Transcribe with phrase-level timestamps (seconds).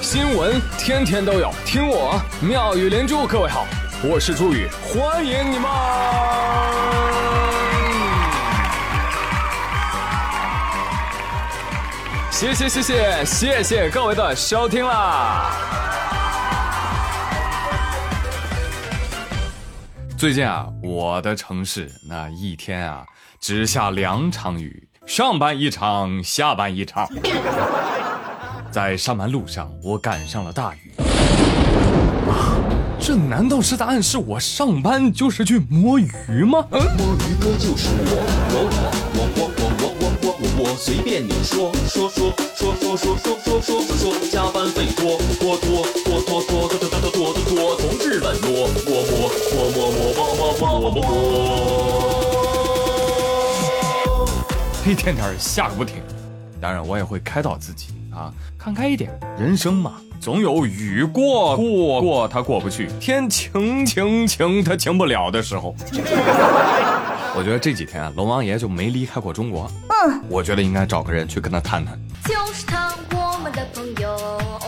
[0.00, 3.26] 新闻天天都有，听我妙语连珠。
[3.26, 3.66] 各位好，
[4.02, 5.68] 我是朱宇，欢迎你们！
[12.30, 15.50] 谢谢谢谢谢谢各位的收听啦！
[20.16, 23.04] 最近啊，我的城市那一天啊，
[23.40, 27.08] 只下两场雨，上班一场，下班一场。
[28.70, 30.92] 在上班路上，我赶上了大雨。
[32.28, 32.54] 啊，
[33.00, 36.66] 这难道是在暗示我上班就是去摸鱼吗？
[36.70, 38.12] 摸鱼哥就是我，
[38.52, 38.56] 我
[39.16, 49.10] 我我我我我我我我随便你说说说说说说说说说说，加班费多多多多多多多多多多多多，同志们摸摸摸
[49.48, 51.02] 摸摸摸摸摸摸摸。
[54.84, 56.02] 一天天下个不停，
[56.60, 57.88] 当然我也会开导自己。
[58.58, 65.74] 啊，看开一点，人生嘛，总有雨过过过它过不去，天晴晴晴他晴不了的时候。
[67.36, 69.70] 我觉得这几天啊，龙王爷就没离开过中国。
[70.04, 71.96] 嗯，我觉得应该找个人去跟他谈谈。
[72.24, 74.18] 就是他，我们的朋友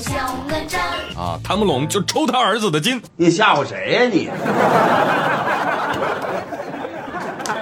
[0.00, 0.12] 小
[0.48, 0.78] 哪吒。
[1.18, 3.02] 啊，谈不拢就抽他儿子的筋。
[3.16, 4.28] 你吓唬谁呀你？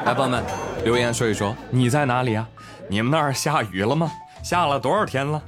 [0.05, 0.45] 来，朋友们，
[0.85, 2.47] 留言说一说你在哪里啊？
[2.89, 4.11] 你们那儿下雨了吗？
[4.43, 5.41] 下了多少天了？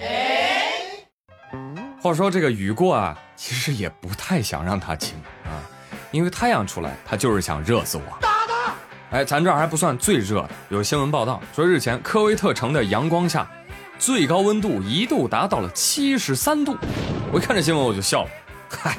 [2.03, 5.15] 话说这个雨过啊，其实也不太想让它晴
[5.45, 5.63] 啊，
[6.11, 8.03] 因为太阳出来，它就是想热死我。
[8.21, 8.75] 打他！
[9.13, 13.49] 哎，咱这儿还不算最热的，有新闻报道说，日前科威特城的阳光下，
[14.01, 16.77] 最高温度一度达到了七十三度。
[17.31, 18.31] 我一看这新闻我就笑了，
[18.69, 18.99] 嗨，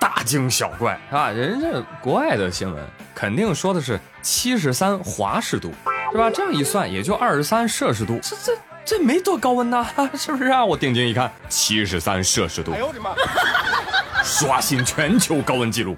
[0.00, 1.28] 大惊小怪啊！
[1.28, 1.68] 人家
[2.00, 5.72] 国外的新闻肯定说的是七十三华氏度，
[6.10, 6.28] 是吧？
[6.28, 8.58] 这样一算也就二十三摄氏度，这这。
[8.84, 10.64] 这没多高温呐， 是不是啊？
[10.64, 13.10] 我定睛一看，七十三摄氏度，哎呦我的妈！
[14.24, 15.96] 刷新全球高温记录。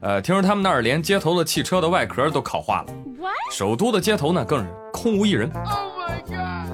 [0.00, 2.86] 呃，听说他们那儿连街头的汽车的外壳都烤化了，
[3.50, 5.50] 首都的街头呢更是空无一人。
[5.54, 6.72] Oh my god！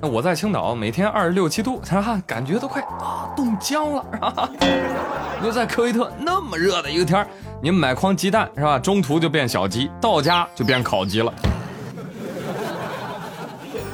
[0.00, 4.04] 那我在青岛，每天二十六七度， 哈，感觉都快啊冻僵了。
[5.40, 7.26] 你说在科威特那么热的一个天儿
[7.60, 8.78] 你买筐鸡蛋是吧？
[8.78, 11.32] 中途就变小鸡，到家就变烤鸡了。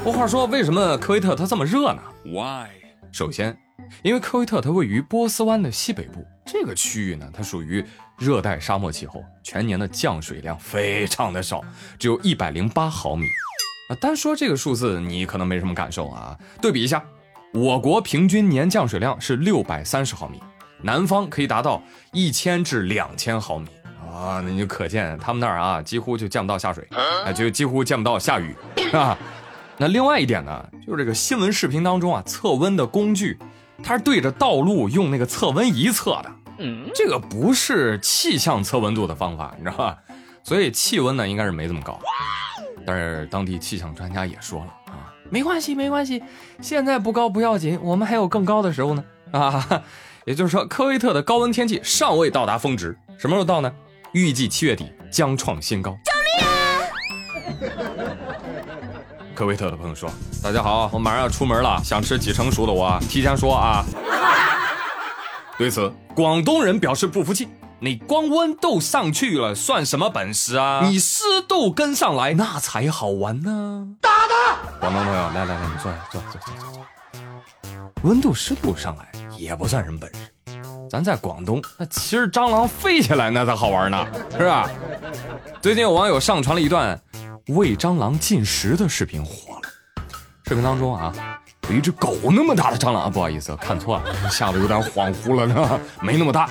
[0.05, 2.69] 不话说，为什么科威特它这么热呢？Why？
[3.11, 3.57] 首先，
[4.03, 7.83] 因为科威特它位于波斯湾的西北部，这个区域呢，它属于
[8.19, 11.65] 热带沙漠气候，全年的降水量非常的少，
[11.99, 13.25] 只有一百零八毫米。
[13.89, 16.39] 啊，单说这个数字，你可能没什么感受啊。
[16.61, 17.03] 对比一下，
[17.55, 20.39] 我国平均年降水量是六百三十毫米，
[20.83, 21.83] 南方可以达到
[22.13, 23.69] 一千至两千毫米
[24.07, 26.87] 啊，那你就可见他们那儿啊，几乎就见不到下水，
[27.25, 28.55] 啊，就几乎见不到下雨，
[28.93, 29.17] 啊。
[29.77, 33.39] 那另外一点呢，就是这个新闻视频当中啊，测温的工具，
[33.83, 39.99] 它是对着道路用那个测温仪测的，嗯，这个不是气象测温度的方法，你知道吧？
[40.43, 41.99] 所以气温呢应该是没这么高。
[42.87, 46.23] 但是当地气象专家也说了啊，没关系，没关系，
[46.61, 49.83] 现在不高不要紧，我们还有更高的时候呢啊。
[50.27, 53.71] 也就是说，科威特的高温天气尚未到达峰值，什么时候到呢？
[54.13, 55.99] 预计七月底将创新高。
[56.03, 56.13] 救
[57.61, 58.17] 命啊！
[59.35, 60.09] 科威特的朋友说
[60.41, 63.85] ：“大家好，我马上要出门了，想吃几成熟的我提前说啊。
[65.59, 67.49] ”对此，广东人表示不服气
[67.81, 70.83] ：“你光温度上去了，算什么本事啊？
[70.85, 74.57] 你湿度跟上来，那才好玩呢！”打他！
[74.79, 76.85] 广东朋友，来来来，你坐下，坐坐坐坐坐。
[78.03, 84.07] 温度湿度上来也不算什么本事，咱在广东那骑着蟑螂飞起来那才好玩呢，
[84.39, 84.71] 是吧？
[85.61, 87.01] 最近有网友上传了一段。
[87.49, 89.69] 喂蟑螂进食的视频火了，
[90.47, 91.13] 视频当中啊，
[91.69, 96.49] 有一只狗那么大的蟑螂，不好意思，看错了，吓得有点恍惚了呢，没那么大，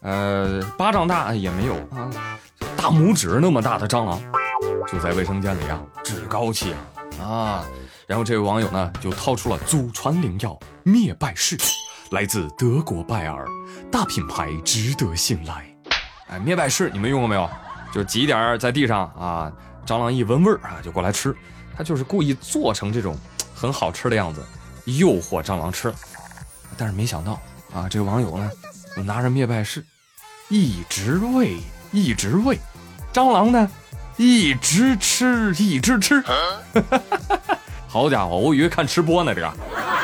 [0.00, 2.10] 呃，巴掌大也没有啊，
[2.76, 4.20] 大拇指那么大的蟑螂，
[4.90, 6.74] 就在卫生间里啊，趾高气
[7.20, 7.64] 昂啊，
[8.08, 11.56] 然后这位网友呢就掏出了祖传灵药灭败式，
[12.10, 13.46] 来自德国拜耳，
[13.92, 15.64] 大品牌，值得信赖。
[16.26, 17.48] 哎，灭败式你们用过没有？
[17.92, 19.52] 就挤点在地上啊。
[19.86, 21.34] 蟑螂一闻味儿啊，就过来吃。
[21.76, 23.16] 他就是故意做成这种
[23.54, 24.44] 很好吃的样子，
[24.84, 25.92] 诱惑蟑螂吃。
[26.76, 27.40] 但是没想到
[27.74, 28.50] 啊，这个网友呢，
[29.04, 29.84] 拿着灭败式，
[30.48, 31.56] 一直喂，
[31.90, 32.58] 一直喂，
[33.12, 33.70] 蟑螂呢，
[34.16, 36.22] 一直吃，一直吃。
[37.88, 39.52] 好家伙，我以为看吃播呢，这个，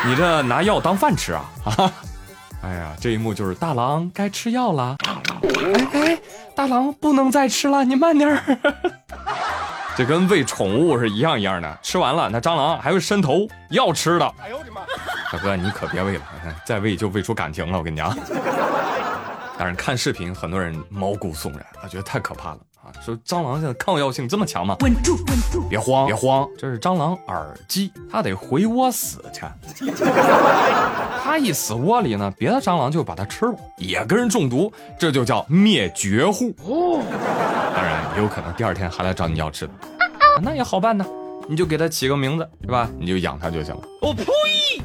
[0.06, 1.44] 你这拿药当饭吃啊？
[1.64, 1.92] 啊！
[2.62, 4.96] 哎呀，这一幕就是大郎该吃药了。
[5.02, 6.18] 哎哎，
[6.56, 8.58] 大郎不能再吃了，你慢点儿。
[9.98, 14.32] 这跟喂宠物是一样一样的，吃完了那蟑螂还会伸头要吃的。
[14.40, 14.82] 哎呦我的妈！
[15.32, 16.22] 大哥你可别喂了，
[16.64, 18.16] 再喂就喂出感情了，我跟你讲。
[19.58, 22.94] 但是看视频，很多人毛骨悚然，啊，觉得太可怕了啊！
[23.04, 24.76] 说蟑螂现在抗药性这么强吗？
[24.82, 29.40] 稳住，稳住，别慌，别慌，这是蟑螂耳机，它得回窝死去。
[31.24, 36.54] 它一死窝里呢，别的蟑螂就把它吃了，也跟人中毒，这就叫灭绝户。
[37.78, 39.72] 当然也有可能第二天还来找你要吃的，
[40.42, 41.06] 那也好办呢，
[41.48, 42.90] 你就给它起个名字，是吧？
[42.98, 43.80] 你就养它就行了。
[44.02, 44.24] 我呸！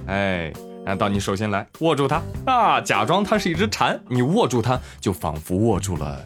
[0.05, 0.53] 哎。
[0.85, 6.19] 然后到你手心来握住它啊，假装它是一只蝉，你握住它，就仿佛握住了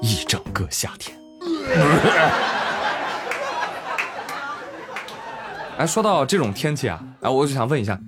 [0.00, 1.14] 一整个夏天。
[5.76, 8.00] 哎，说到这种天气啊，哎，我就想问一下，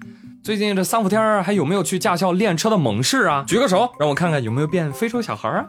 [0.43, 3.45] 最近这三伏天还有没有去驾校练车的猛士啊？
[3.47, 5.67] 举个手，让我看看有没有变非洲小孩啊？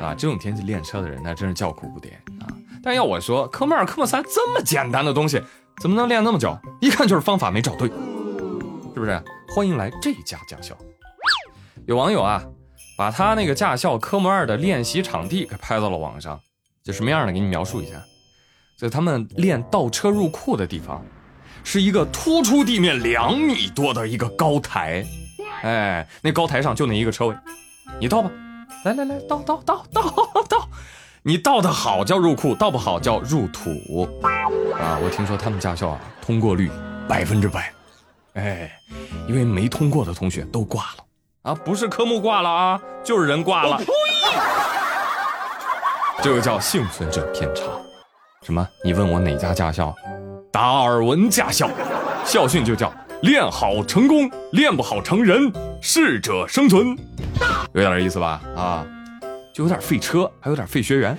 [0.00, 2.10] 啊，这种天气练车的人那真是叫苦不迭
[2.40, 2.46] 啊！
[2.82, 5.42] 但要我说，科目二、科目三这么简单的东西，
[5.80, 6.56] 怎么能练那么久？
[6.80, 7.88] 一看就是方法没找对。
[7.88, 9.22] 是不是？
[9.48, 10.76] 欢迎来这家驾校。
[11.86, 12.44] 有网友啊，
[12.96, 16.38] 把他那个驾校科目二的练习场地给拍到了网上，
[16.84, 17.32] 就什么样的？
[17.32, 17.94] 给你描述一下。
[18.76, 21.02] 就他们练倒车入库的地方，
[21.64, 25.04] 是一个突出地面两米多的一个高台。
[25.62, 27.36] 哎，那高台上就那一个车位，
[27.98, 28.30] 你倒吧。
[28.86, 30.02] 来来来，倒倒倒倒
[30.48, 30.68] 倒。
[31.24, 34.08] 你倒的好叫入库，倒不好叫入土。
[34.78, 36.70] 啊，我听说他们驾校啊，通过率
[37.08, 37.72] 百分之百。
[38.34, 38.70] 哎，
[39.26, 41.04] 因为没通过的同学都挂了
[41.50, 43.80] 啊，不是科目挂了啊，就是人挂了。
[46.22, 47.62] 这个叫幸存者偏差。
[48.42, 48.64] 什么？
[48.84, 49.92] 你问我哪家驾校？
[50.52, 51.68] 达尔文驾校。
[52.24, 52.92] 校训就叫
[53.22, 56.96] 练好成功，练不好成人，适者生存。
[57.72, 58.40] 有点意思吧？
[58.56, 58.86] 啊，
[59.52, 61.18] 就有点费车，还有点费学员。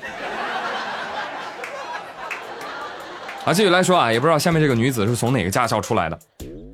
[3.46, 6.20] 啊，继续来说啊，也不知道下面这个女子是从哪个驾校出来的。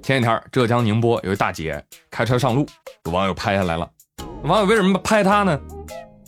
[0.01, 2.66] 前几天，浙江宁波有一大姐开车上路，
[3.06, 3.90] 有网友拍下来了。
[4.44, 5.60] 网友为什么拍她呢？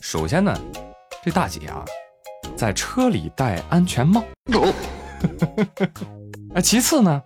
[0.01, 0.55] 首先呢，
[1.23, 1.83] 这大姐啊，
[2.55, 4.23] 在车里戴安全帽。
[6.53, 7.21] 啊， 其次呢，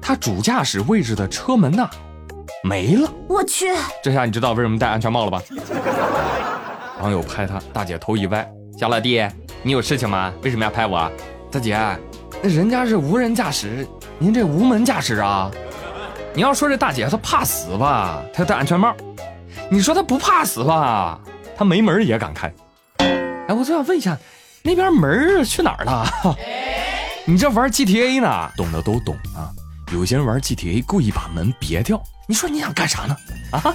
[0.00, 1.88] 她主驾驶位置的车门呐
[2.64, 3.12] 没了。
[3.28, 3.66] 我去，
[4.02, 5.42] 这下你知道为什么戴安全帽了吧？
[7.00, 8.50] 网友拍他，大姐头一歪
[8.80, 9.22] ：“小老弟，
[9.62, 10.32] 你有事情吗？
[10.42, 11.10] 为什么要拍我？”
[11.52, 11.76] 大姐，
[12.42, 13.86] 那人家是无人驾驶，
[14.18, 15.50] 您这无门驾驶啊？
[16.32, 18.92] 你要说这大姐她怕死吧，她戴安全帽；
[19.70, 21.20] 你说她不怕死吧，
[21.56, 22.50] 她没门也敢开。
[22.98, 24.16] 哎，我就想问一下，
[24.62, 26.06] 那边门去哪儿了？
[27.26, 28.50] 你这玩 GTA 呢？
[28.56, 29.52] 懂的都懂啊。
[29.92, 33.16] 有些人玩 GTA 故意把门别掉，你说你想干啥呢？
[33.50, 33.74] 啊？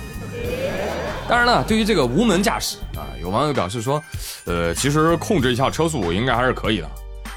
[1.27, 4.03] 当然了，对于这个无门驾驶啊，有网友表示说，
[4.45, 6.89] 呃，其实控制一下车速应该还是可以的。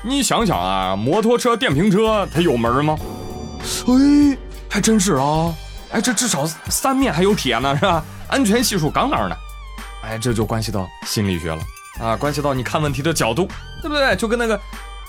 [0.03, 2.99] 你想想啊，摩托车、电瓶车它有门吗？
[3.87, 4.37] 哎。
[4.73, 5.55] 还真是啊，
[5.91, 8.03] 哎，这至少三面还有铁呢，是吧？
[8.29, 9.37] 安全系数杠杠的，
[10.03, 11.63] 哎，这就关系到心理学了
[12.01, 13.47] 啊，关系到你看问题的角度，
[13.83, 14.17] 对不对？
[14.17, 14.59] 就跟那个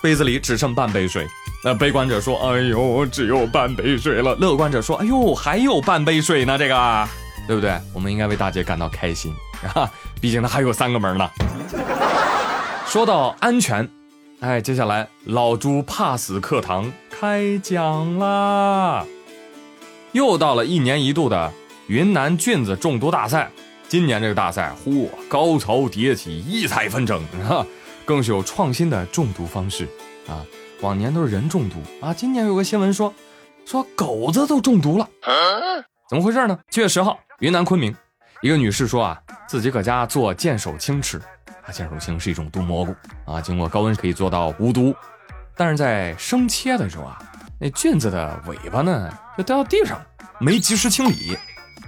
[0.02, 1.26] 杯子里只剩半杯水，
[1.65, 7.07] 那悲观者说：“哎呦，只有半杯水了。”乐观者说：“哎呦，还有半杯水呢，这个，
[7.48, 9.33] 对不对？”我们应该为大姐感到开心
[9.74, 9.89] 啊，
[10.19, 11.30] 毕竟它还有三个门呢。
[12.86, 13.89] 说到安全，
[14.42, 19.06] 哎，接下来老朱怕死课堂开讲啦。
[20.12, 21.50] 又到了一年一度的
[21.88, 23.50] 云南菌子中毒大赛，
[23.88, 27.66] 今年这个大赛，嚯，高潮迭起，异彩纷呈啊，
[28.04, 29.88] 更是有创新的中毒方式
[30.28, 30.44] 啊。
[30.83, 31.78] 往年都是人中毒。
[32.02, 33.11] 啊，今年有个新闻说，
[33.66, 35.07] 说狗子都中毒了，
[36.09, 36.59] 怎么回事呢？
[36.69, 37.95] 七月十号，云南昆明，
[38.42, 41.18] 一个女士说啊，自己搁家做剑手青吃，
[41.66, 42.94] 啊，剑手青是一种毒蘑菇。
[43.25, 44.94] 啊，经过高温可以做到无毒，
[45.56, 47.18] 但是在生切的时候啊。
[47.59, 50.02] 那菌子的尾巴呢，就掉到地上，
[50.37, 51.37] 没及时清理，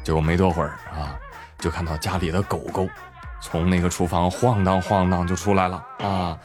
[0.06, 1.20] 结果没多会儿啊，
[1.60, 2.88] 就看到家里的狗狗
[3.42, 5.86] 从那个厨房晃荡晃荡就出来了。
[6.00, 6.38] 啊，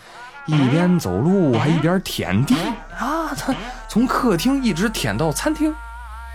[0.51, 2.55] 一边走路还一边舔地。
[2.99, 3.55] 啊，它
[3.89, 5.75] 从客厅一直舔到餐厅，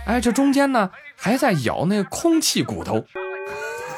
[0.06, 3.04] 哎，这中间呢还在咬那空气骨头，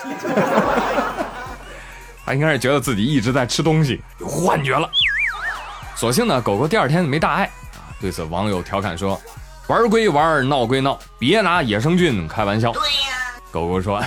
[2.26, 4.88] 他应该是觉得自己一直在吃东西，有幻觉了。
[5.94, 7.50] 所幸呢，狗狗第二天没大碍。
[8.00, 9.20] 对此，网友调侃说
[9.66, 14.00] ：“玩归玩，闹归闹，别拿野生菌开玩笑。”对呀，狗狗说：“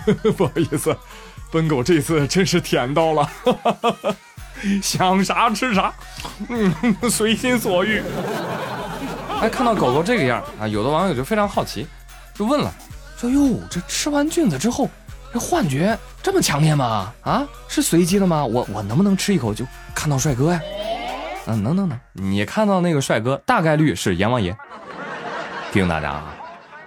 [0.36, 0.96] 不好意思，
[1.50, 3.28] 笨狗这次真是舔到了，
[4.82, 5.92] 想啥吃啥，
[6.48, 6.74] 嗯，
[7.10, 8.02] 随心所欲。”
[9.40, 11.86] 哎，看到狗狗这个样啊，有的网友就非常好奇，
[12.34, 12.72] 就问了
[13.18, 14.88] ：“说哟，这吃完菌子之后，
[15.32, 17.12] 这幻觉这么强烈吗？
[17.22, 18.44] 啊，是随机的吗？
[18.44, 20.60] 我我能不能吃一口就看到帅哥呀？”
[21.46, 24.56] 嗯，能能能，你看到那个帅哥，大概率是阎王爷。
[25.72, 26.34] 提醒大家啊，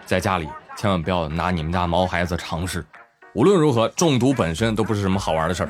[0.05, 2.83] 在家里千万不要拿你们家毛孩子尝试。
[3.35, 5.69] 无论如何，中毒本身都不是什么好玩的事儿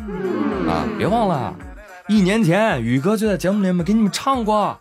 [0.69, 0.85] 啊！
[0.97, 1.53] 别忘了，
[2.09, 4.79] 一年前宇哥就在节目里面给你们唱过。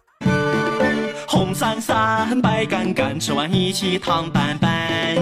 [1.26, 5.16] 红伞伞，白杆杆，吃完一起糖拌拌，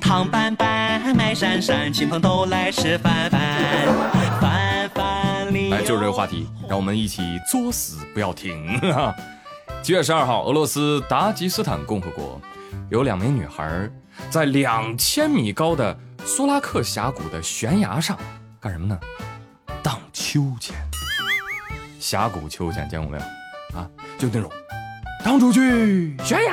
[0.00, 3.40] 糖拌拌，麦闪闪，亲朋都来吃饭饭，
[4.40, 5.68] 饭饭里。
[5.68, 8.80] 来，就是这个话题，让我们一起作死不要停。
[9.84, 12.40] 七月十二号，俄罗斯达吉斯坦共和国
[12.88, 13.86] 有两名女孩
[14.30, 15.94] 在两千米高的。
[16.24, 18.16] 苏拉克峡谷的悬崖上
[18.60, 18.98] 干什么呢？
[19.82, 20.74] 荡秋千。
[22.00, 23.78] 峡谷秋千见过没有？
[23.78, 23.86] 啊，
[24.18, 24.50] 就那种
[25.24, 26.52] 荡出去悬崖，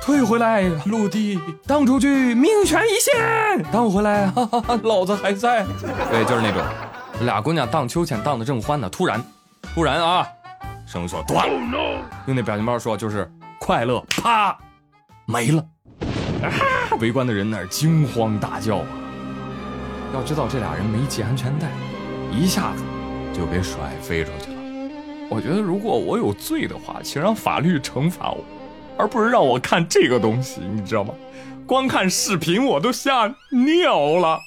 [0.00, 5.66] 退回来陆地，荡出去命悬一线，荡回来哈哈哈，老子还在。
[6.10, 6.62] 对，就是那种。
[7.26, 9.22] 俩姑娘荡秋千荡得正欢呢，突然，
[9.74, 10.26] 突然啊，
[10.86, 12.02] 绳索断了。
[12.26, 14.56] 用那表情包说就是快乐，啪，
[15.26, 15.62] 没了。
[16.42, 16.48] 啊！
[17.00, 18.86] 围观的人那儿惊慌大叫啊。
[20.14, 21.68] 要知道这俩人没系安全带，
[22.30, 22.82] 一下子
[23.32, 24.53] 就给甩飞出去了。
[25.34, 28.44] 我觉得如果我有罪的话，请让法律惩罚我，
[28.96, 31.12] 而不是让我看这个东西，你知道吗？
[31.66, 34.38] 光看视频我都吓尿了。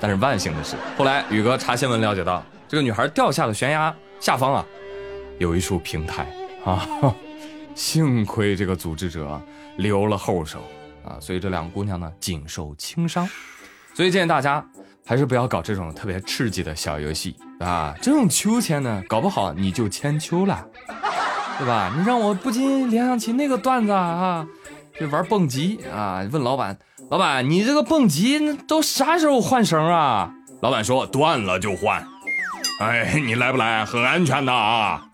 [0.00, 4.66] 但是万幸的是，后来宇哥查新闻了解到，这个女孩掉下的悬崖下方啊，
[5.38, 6.26] 有一处平台
[6.64, 7.14] 啊，
[7.76, 9.40] 幸亏这个组织者
[9.76, 10.58] 留了后手
[11.04, 13.28] 啊，所以这两个姑娘呢仅受轻伤。
[13.94, 14.66] 所以建议大家。
[15.04, 17.94] 还是不要搞这种特别刺激的小游戏啊！
[18.02, 20.64] 这种秋千呢，搞不好你就千秋了，
[21.58, 21.92] 对吧？
[21.96, 24.46] 你让我不禁联想起那个段子啊，
[24.98, 26.76] 就玩蹦极啊，问老板，
[27.10, 30.32] 老板你这个蹦极都啥时候换绳啊？
[30.60, 32.06] 老板说断了就换。
[32.80, 33.84] 哎，你来不来？
[33.84, 35.06] 很安全的啊！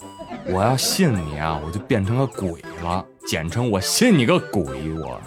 [0.46, 4.64] 我要信你啊，我就变成个鬼了，简称我信你个鬼
[4.94, 5.20] 我。